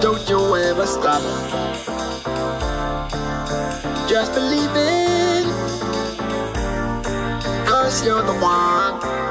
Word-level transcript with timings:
Don't 0.00 0.26
you 0.30 0.56
ever 0.56 0.86
stop. 0.86 1.20
Just 4.08 4.32
believe 4.32 4.70
it. 4.74 5.44
Cause 7.66 8.02
you're 8.02 8.22
the 8.22 8.32
one. 8.40 9.29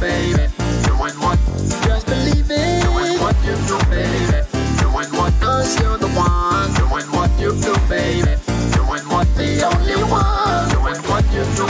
baby. 0.00 0.46
Doing 0.84 1.16
what? 1.20 1.38
Just 1.84 2.06
believe 2.06 2.50
it. 2.50 2.82
Doing 2.82 3.18
what 3.20 3.36
you 3.44 3.54
do, 3.68 3.78
baby. 3.90 4.44
Doing 4.80 5.10
what? 5.16 5.32
Cause 5.40 5.78
you're 5.80 5.98
the 5.98 6.08
one. 6.08 6.72
Doing 6.74 7.08
what 7.12 7.30
you 7.38 7.52
do, 7.60 7.74
baby. 7.88 8.36
Doing 8.76 9.06
what 9.08 9.28
the 9.36 9.64
only 9.64 9.96
one. 10.10 10.68
Doing 10.70 11.00
what 11.08 11.24
you 11.32 11.44
do, 11.56 11.66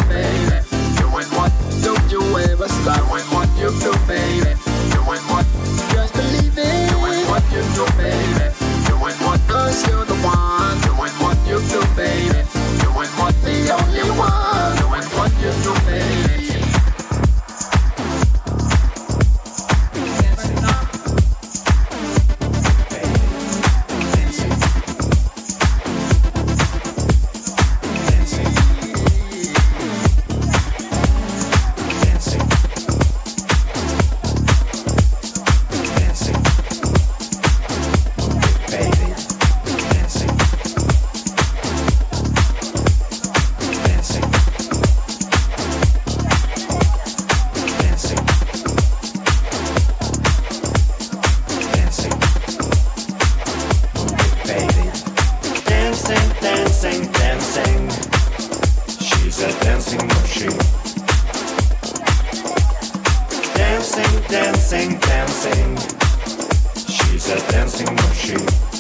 dancing, 64.29 64.99
dancing. 64.99 65.77
She's 66.89 67.31
a 67.31 67.39
dancing 67.51 67.95
machine. 67.95 68.76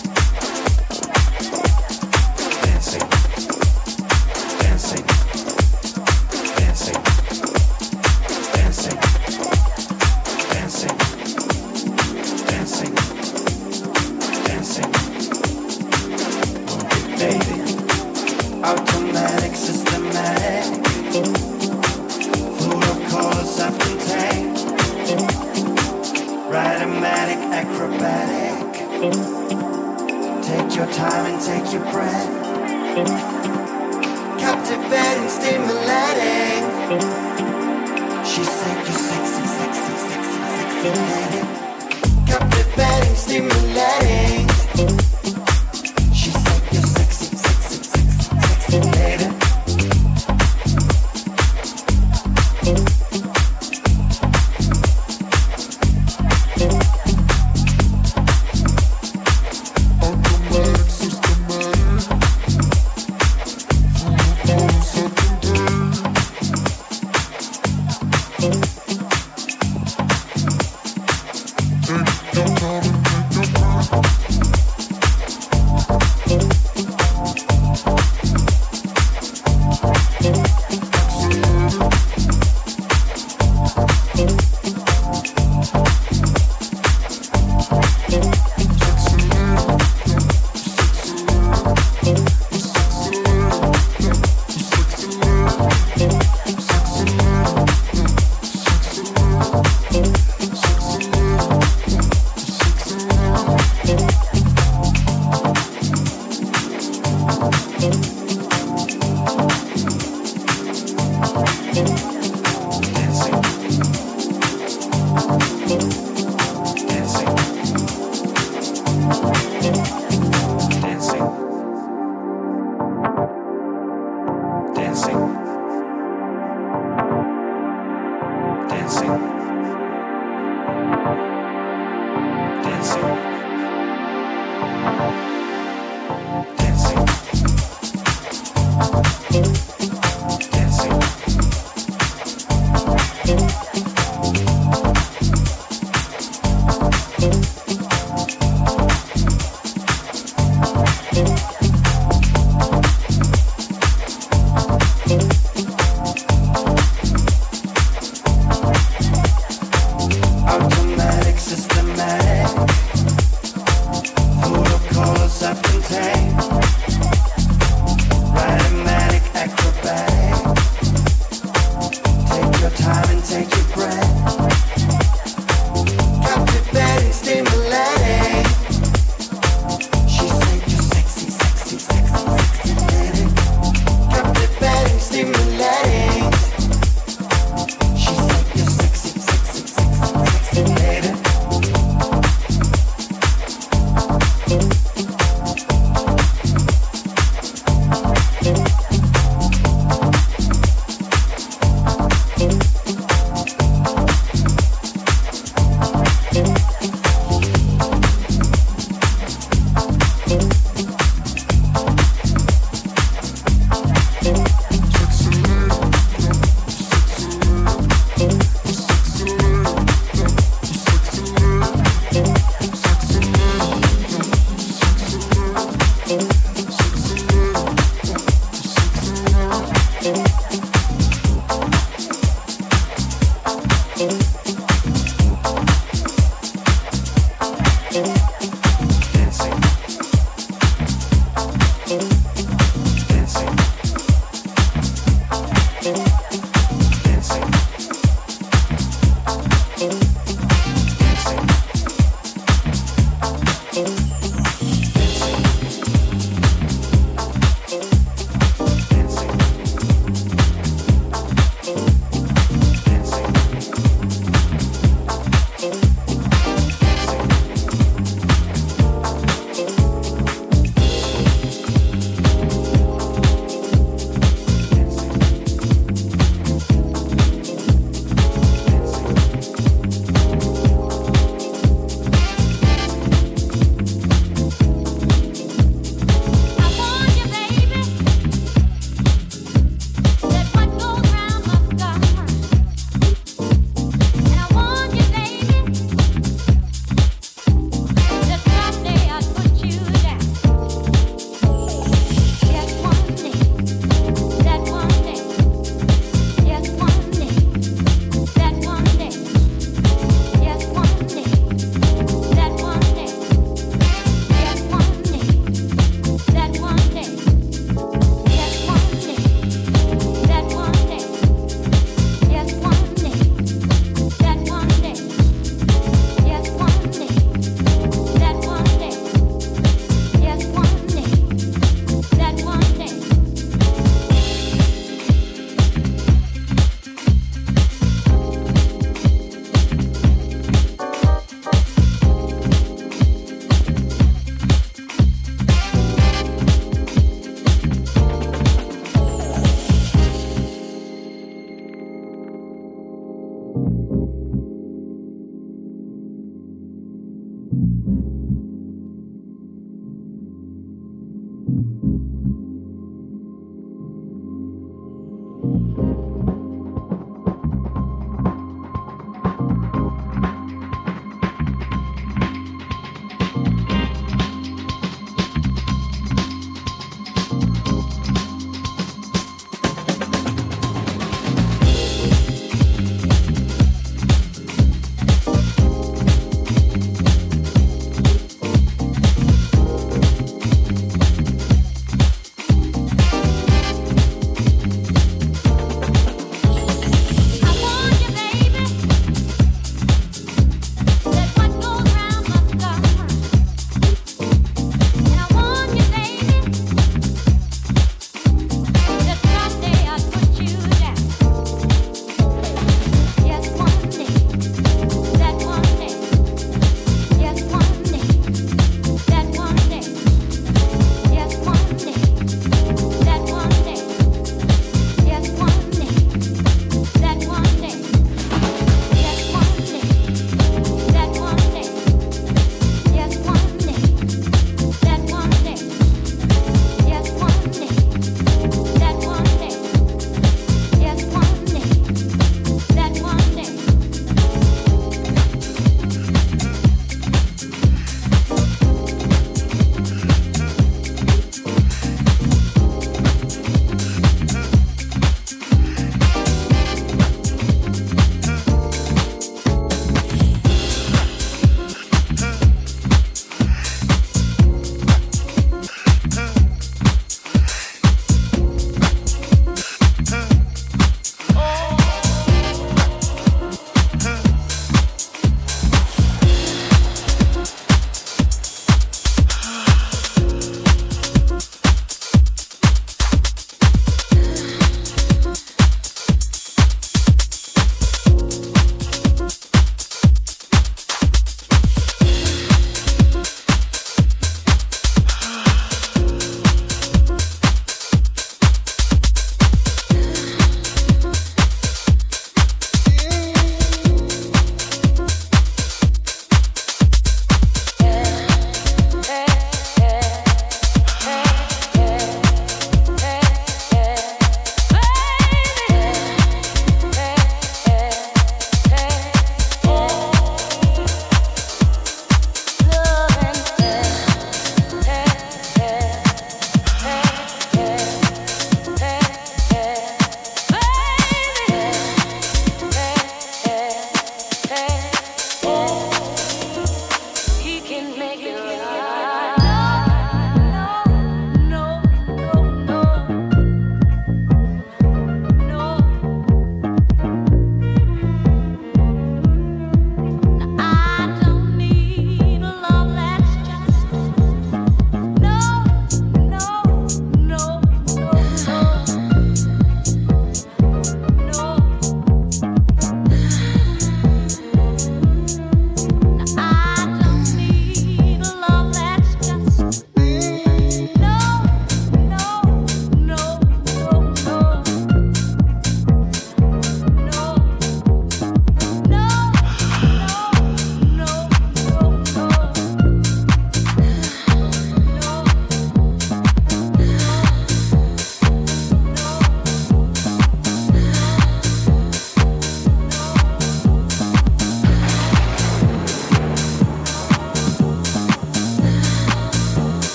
you. 245.86 246.25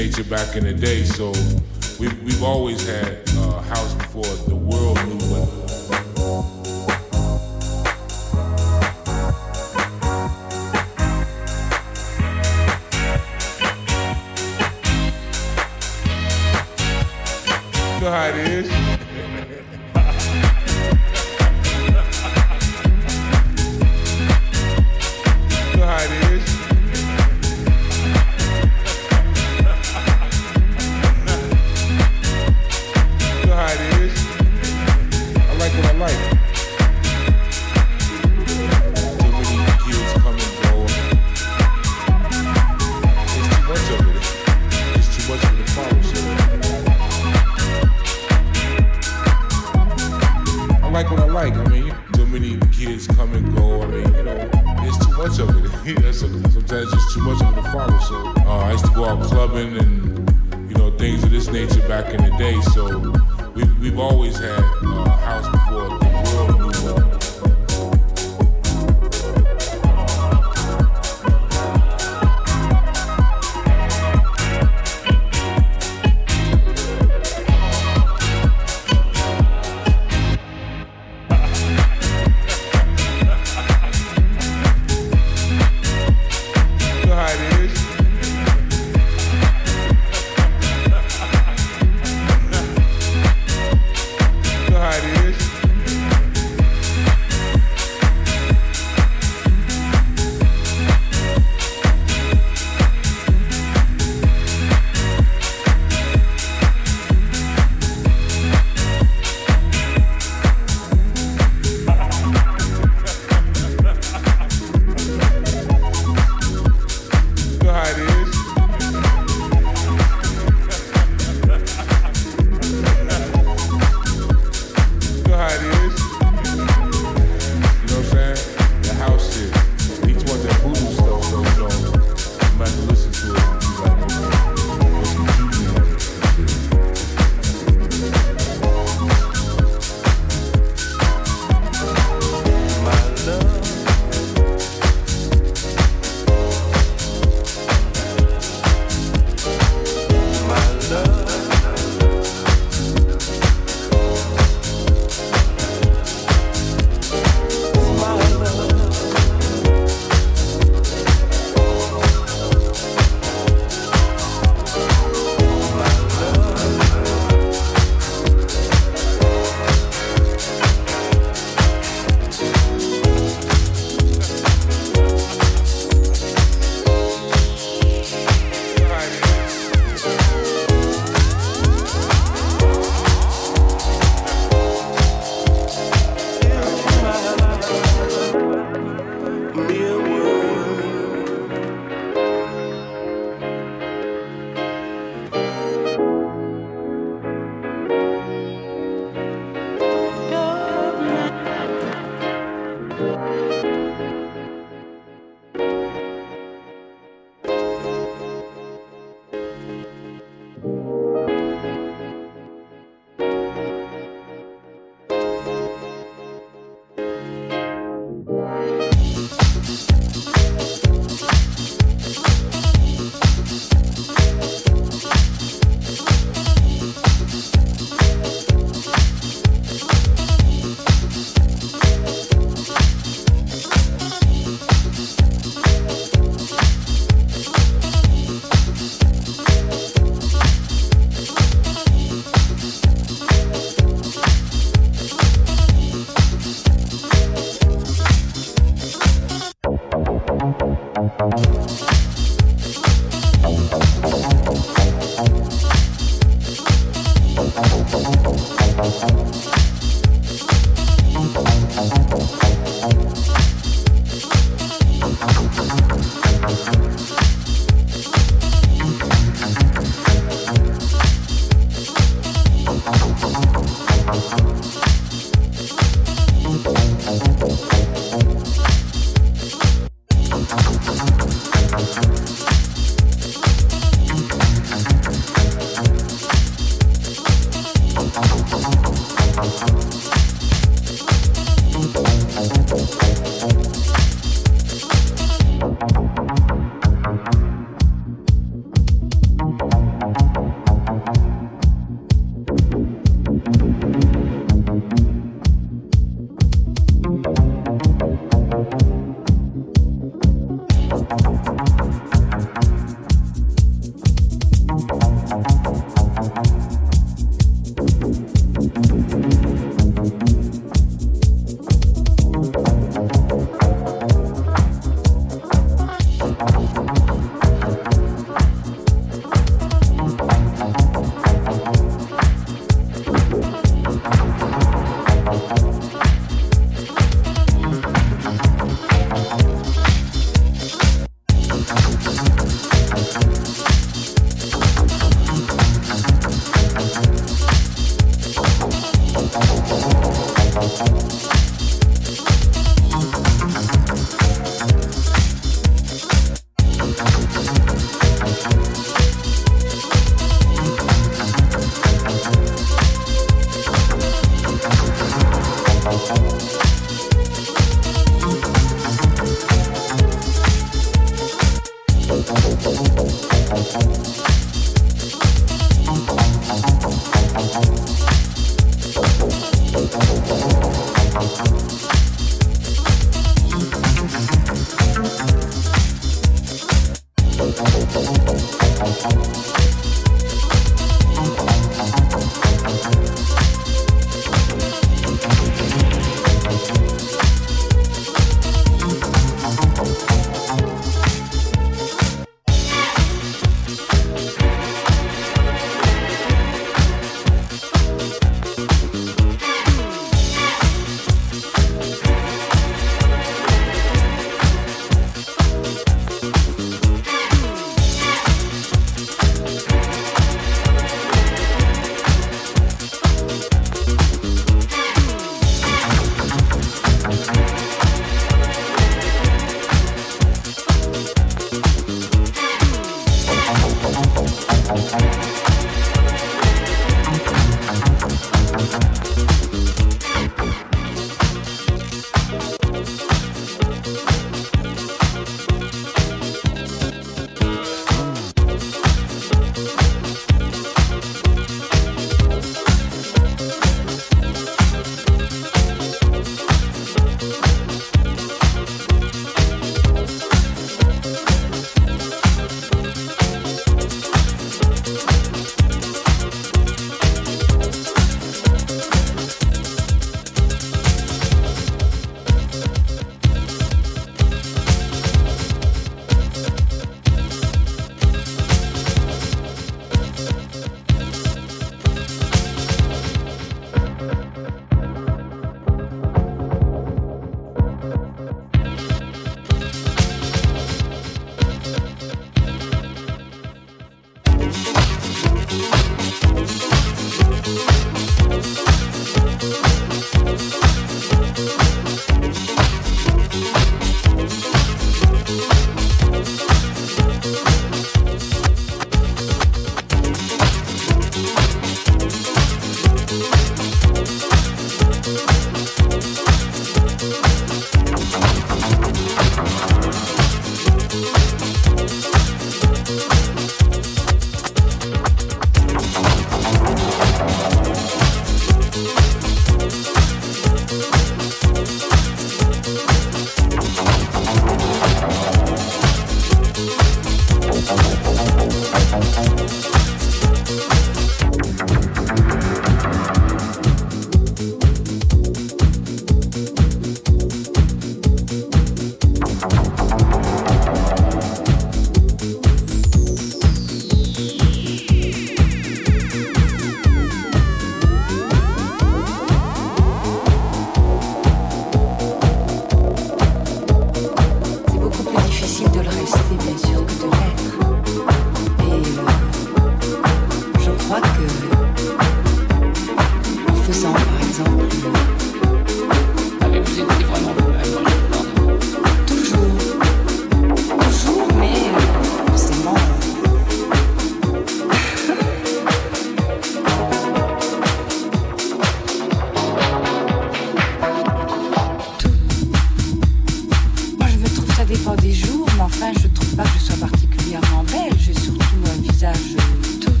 nature 0.00 0.24
back 0.24 0.56
in 0.56 0.64
the 0.64 0.72
day, 0.72 1.04
so 1.04 1.30
we've, 1.98 2.22
we've 2.22 2.42
always 2.42 2.86
had 2.88 3.18
uh, 3.36 3.60
house 3.60 3.92
before 3.92 4.24
life. 36.00 36.29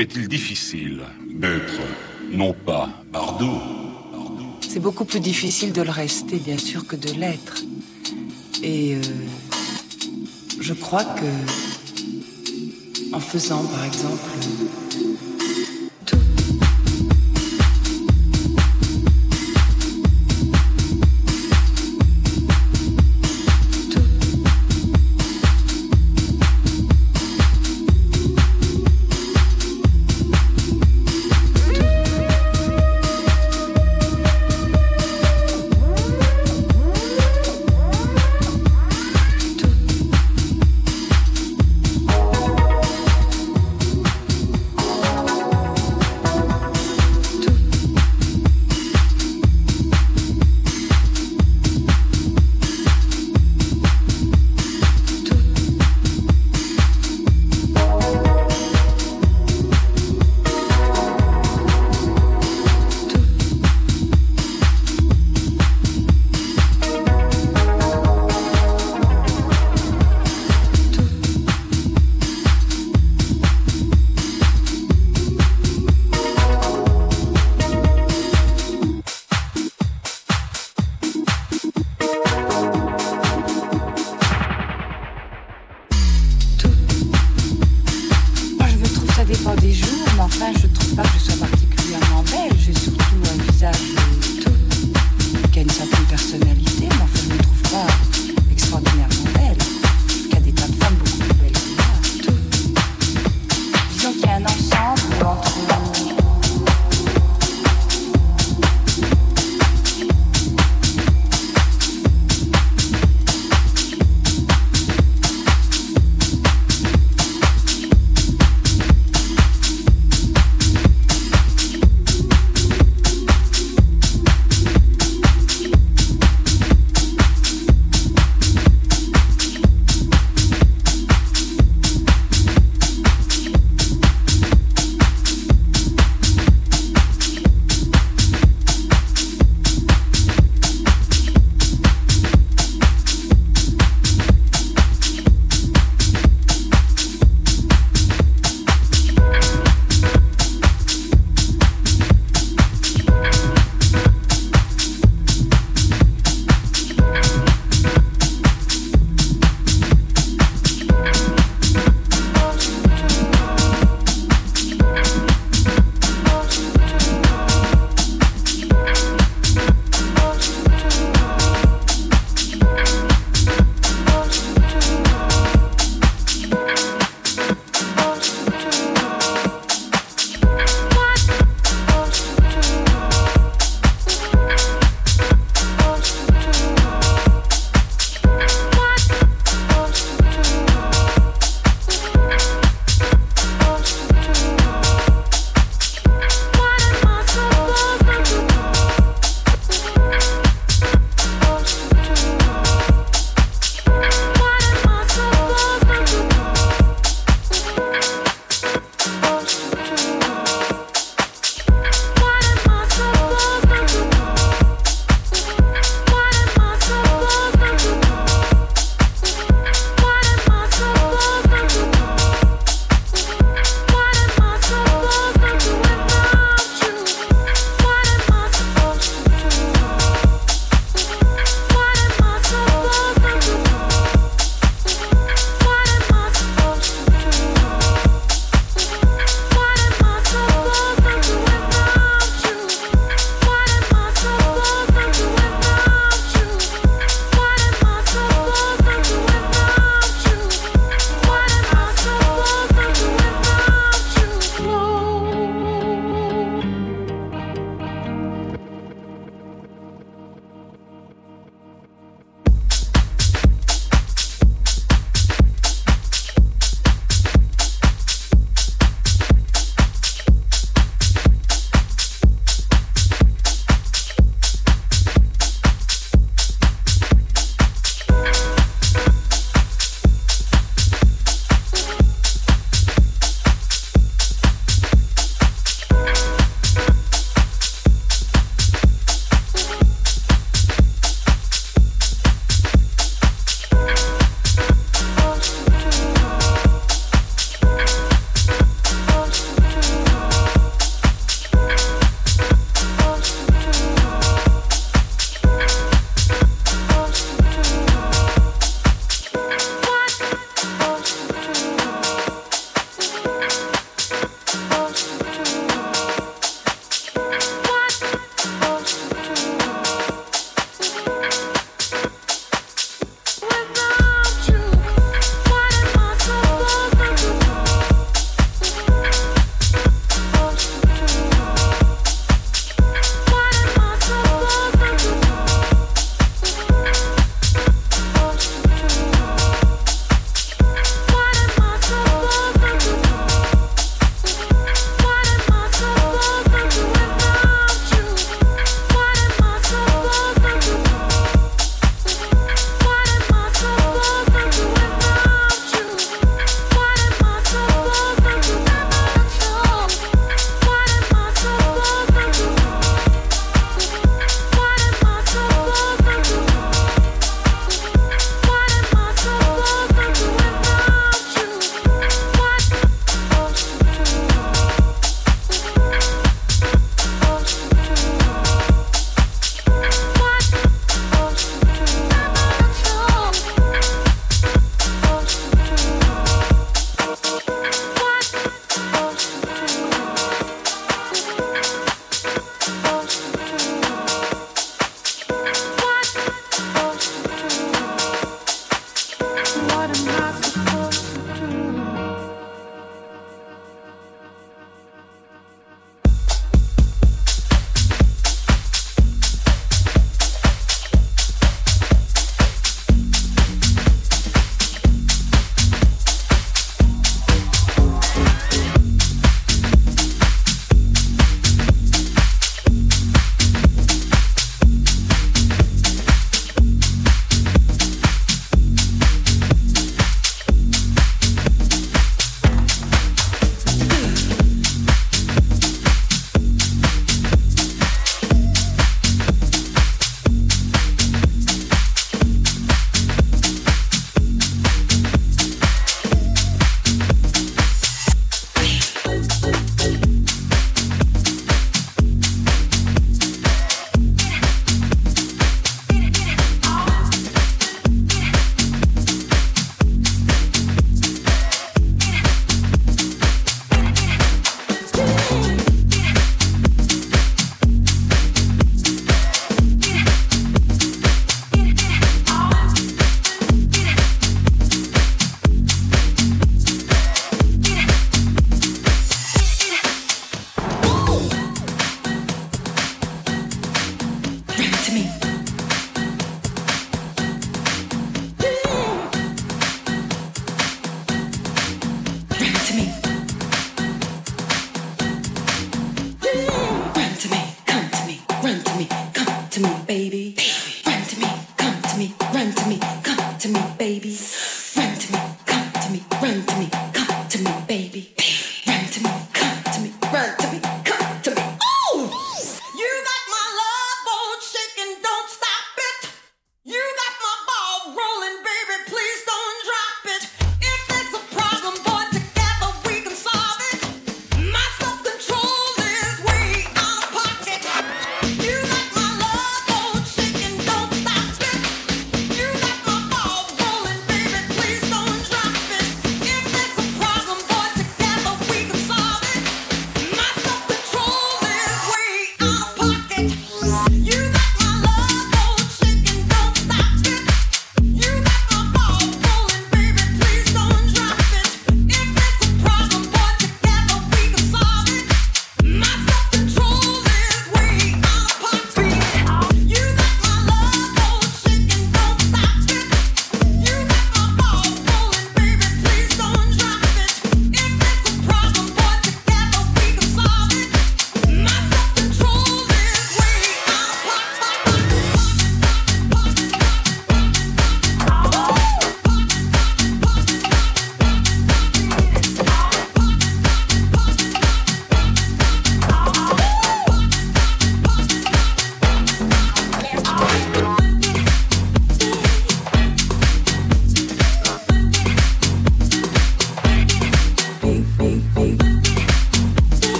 Est-il 0.00 0.28
difficile 0.28 1.02
d'être, 1.28 1.80
non 2.32 2.54
pas 2.54 2.88
Bardot, 3.12 3.60
c'est 4.66 4.80
beaucoup 4.80 5.04
plus 5.04 5.20
difficile 5.20 5.72
de 5.72 5.82
le 5.82 5.90
rester, 5.90 6.36
bien 6.36 6.56
sûr, 6.56 6.86
que 6.86 6.94
de 6.94 7.10
l'être. 7.18 7.64
Et 8.62 8.94
euh, 8.94 9.00
je 10.60 10.72
crois 10.74 11.04
que, 11.04 11.26
en 13.12 13.18
faisant, 13.18 13.64
par 13.64 13.84
exemple, 13.84 14.30